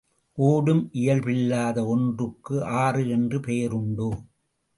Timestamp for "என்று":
3.09-3.39